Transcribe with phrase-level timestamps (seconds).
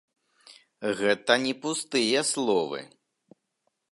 [1.01, 2.79] Гэта не пустыя словы.